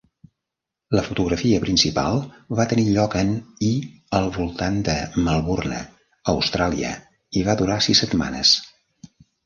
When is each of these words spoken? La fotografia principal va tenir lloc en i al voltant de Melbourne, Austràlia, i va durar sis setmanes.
La 0.99 1.03
fotografia 1.09 1.59
principal 1.65 2.17
va 2.61 2.65
tenir 2.71 2.87
lloc 2.97 3.19
en 3.21 3.31
i 3.69 3.71
al 4.23 4.33
voltant 4.41 4.83
de 4.91 4.99
Melbourne, 5.29 5.85
Austràlia, 6.37 6.99
i 7.43 7.49
va 7.51 7.61
durar 7.65 7.83
sis 7.91 8.07
setmanes. 8.07 8.61